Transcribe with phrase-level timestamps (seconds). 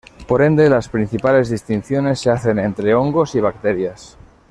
[0.27, 4.17] Por ende, las principales distinciones se hacen entre hongos y bacterias.